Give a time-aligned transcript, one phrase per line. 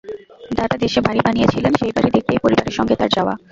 [0.57, 3.33] দাদা দেশে বাড়ি বানিয়েছিলেন, সেই বাড়ি দেখতেই পরিবারের সঙ্গে তাঁর যাওয়া।